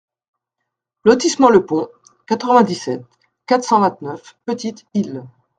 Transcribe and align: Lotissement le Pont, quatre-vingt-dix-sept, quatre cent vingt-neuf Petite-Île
Lotissement 1.05 1.51
le 1.51 1.63
Pont, 1.63 1.87
quatre-vingt-dix-sept, 2.25 3.05
quatre 3.45 3.63
cent 3.63 3.81
vingt-neuf 3.81 4.35
Petite-Île 4.47 5.25